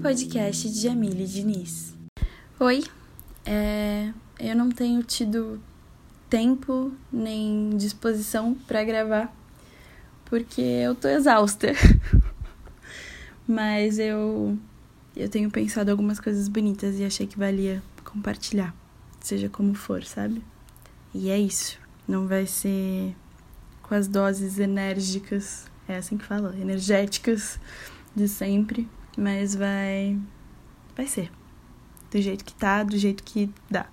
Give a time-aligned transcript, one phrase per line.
[0.00, 1.94] podcast de Jamile Diniz.
[2.58, 2.82] Oi,
[3.44, 5.60] é, eu não tenho tido
[6.28, 9.34] tempo nem disposição para gravar
[10.24, 11.68] porque eu tô exausta.
[13.46, 14.56] Mas eu
[15.16, 18.74] eu tenho pensado algumas coisas bonitas e achei que valia compartilhar,
[19.20, 20.42] seja como for, sabe?
[21.12, 21.78] E é isso.
[22.06, 23.14] Não vai ser
[23.82, 27.58] com as doses enérgicas, é assim que fala, energéticas
[28.14, 28.88] de sempre,
[29.20, 30.18] mas vai
[30.96, 31.30] vai ser
[32.10, 33.86] do jeito que tá, do jeito que dá.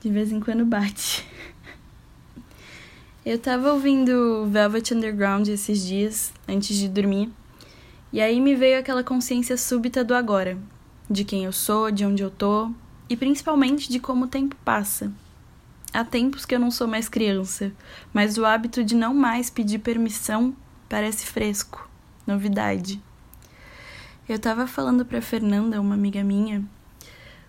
[0.00, 1.26] De vez em quando bate.
[3.26, 7.30] Eu tava ouvindo Velvet Underground esses dias, antes de dormir,
[8.10, 10.56] e aí me veio aquela consciência súbita do agora,
[11.10, 12.70] de quem eu sou, de onde eu tô,
[13.10, 15.12] e principalmente de como o tempo passa.
[15.92, 17.72] Há tempos que eu não sou mais criança,
[18.14, 20.56] mas o hábito de não mais pedir permissão
[20.88, 21.89] parece fresco,
[22.30, 23.02] novidade.
[24.28, 26.64] Eu tava falando pra Fernanda, uma amiga minha,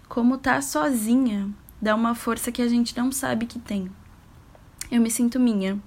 [0.10, 1.50] como tá sozinha
[1.82, 3.90] dá uma força que a gente não sabe que tem.
[4.92, 5.80] Eu me sinto minha.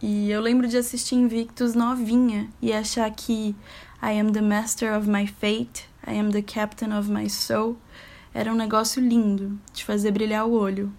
[0.00, 3.54] E eu lembro de assistir Invictus novinha e achar que
[4.02, 7.76] I am the master of my fate, I am the captain of my soul
[8.32, 10.92] era um negócio lindo, de fazer brilhar o olho.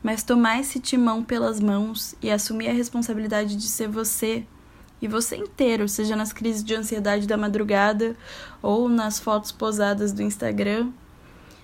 [0.00, 4.46] Mas tomar esse timão pelas mãos e assumir a responsabilidade de ser você,
[5.00, 8.16] e você inteiro, seja nas crises de ansiedade da madrugada
[8.62, 10.90] ou nas fotos posadas do Instagram,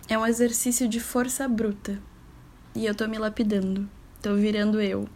[0.08, 1.98] é um exercício de força bruta.
[2.74, 3.88] E eu tô me lapidando,
[4.20, 5.08] tô virando eu.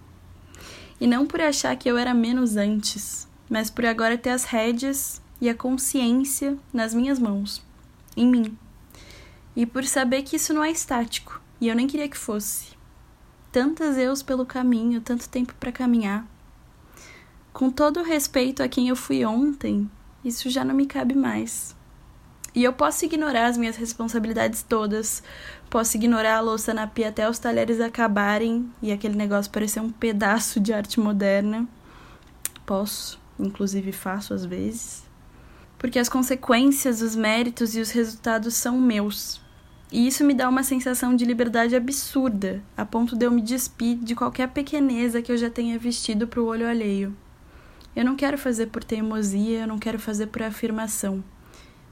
[1.00, 5.20] E não por achar que eu era menos antes, mas por agora ter as rédeas
[5.40, 7.62] e a consciência nas minhas mãos,
[8.16, 8.56] em mim
[9.56, 12.76] e por saber que isso não é estático, e eu nem queria que fosse.
[13.50, 16.26] Tantas eus pelo caminho, tanto tempo para caminhar.
[17.56, 19.90] Com todo o respeito a quem eu fui ontem,
[20.22, 21.74] isso já não me cabe mais.
[22.54, 25.22] E eu posso ignorar as minhas responsabilidades todas,
[25.70, 29.88] posso ignorar a louça na pia até os talheres acabarem e aquele negócio parecer um
[29.88, 31.66] pedaço de arte moderna.
[32.66, 35.02] Posso, inclusive faço às vezes.
[35.78, 39.40] Porque as consequências, os méritos e os resultados são meus.
[39.90, 43.96] E isso me dá uma sensação de liberdade absurda, a ponto de eu me despir
[43.96, 47.16] de qualquer pequeneza que eu já tenha vestido para o olho alheio.
[47.96, 51.24] Eu não quero fazer por teimosia, eu não quero fazer por afirmação.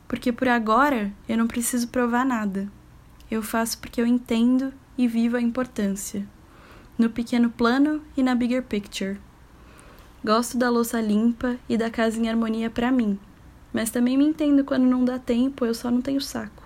[0.07, 2.71] Porque por agora eu não preciso provar nada.
[3.31, 6.29] Eu faço porque eu entendo e vivo a importância.
[6.99, 9.19] No pequeno plano e na bigger picture.
[10.23, 13.19] Gosto da louça limpa e da casa em harmonia para mim,
[13.73, 16.65] mas também me entendo quando não dá tempo, eu só não tenho saco.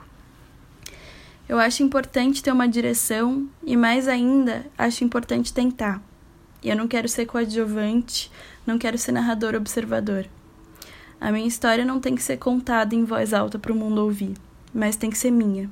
[1.48, 6.02] Eu acho importante ter uma direção e, mais ainda, acho importante tentar.
[6.62, 8.30] Eu não quero ser coadjuvante,
[8.66, 10.26] não quero ser narrador observador.
[11.20, 14.34] A minha história não tem que ser contada em voz alta para o mundo ouvir,
[14.72, 15.70] mas tem que ser minha.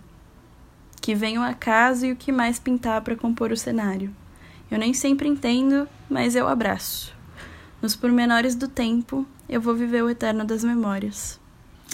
[1.00, 4.14] Que venha o acaso e o que mais pintar para compor o cenário.
[4.70, 7.14] Eu nem sempre entendo, mas eu abraço.
[7.80, 11.38] Nos pormenores do tempo, eu vou viver o eterno das memórias.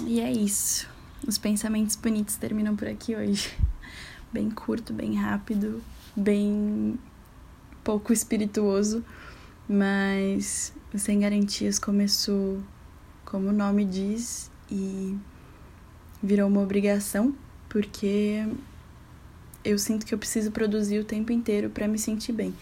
[0.05, 0.89] E é isso.
[1.27, 3.51] Os pensamentos bonitos terminam por aqui hoje
[4.33, 5.83] bem curto, bem rápido,
[6.17, 6.99] bem
[7.85, 9.05] pouco espirituoso,
[9.69, 12.61] mas Sem Garantias começou,
[13.25, 15.17] como o nome diz, e
[16.23, 17.35] virou uma obrigação,
[17.69, 18.47] porque
[19.65, 22.55] eu sinto que eu preciso produzir o tempo inteiro para me sentir bem.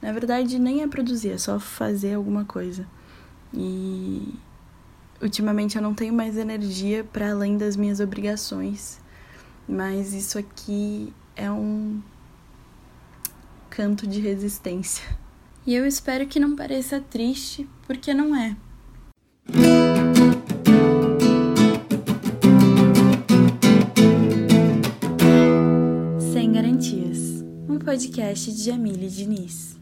[0.00, 2.86] Na verdade, nem é produzir, é só fazer alguma coisa.
[3.52, 4.34] E
[5.20, 9.00] ultimamente eu não tenho mais energia para além das minhas obrigações
[9.68, 12.00] mas isso aqui é um
[13.78, 15.04] canto de resistência.
[15.64, 18.56] E eu espero que não pareça triste, porque não é.
[26.32, 29.78] Sem Garantias um podcast de Jamile Diniz.